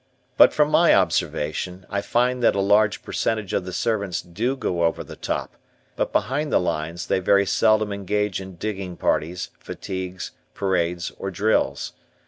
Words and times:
}But 0.35 0.51
from 0.51 0.71
my 0.71 0.95
observation 0.95 1.85
I 1.87 2.01
find 2.01 2.41
that 2.41 2.55
a 2.55 2.59
large 2.59 3.03
percentage 3.03 3.53
of 3.53 3.65
the 3.65 3.71
servants 3.71 4.19
do 4.19 4.55
go 4.55 4.81
over 4.83 5.03
the 5.03 5.15
top, 5.15 5.55
but 5.95 6.11
behind 6.11 6.51
the 6.51 6.59
lines, 6.59 7.05
they 7.05 7.19
very 7.19 7.45
seldom 7.45 7.93
engage 7.93 8.41
in 8.41 8.55
digging 8.55 8.97
parties, 8.97 9.51
fatigues, 9.59 10.31
parades, 10.55 11.11
or 11.19 11.29
drills. 11.29 11.93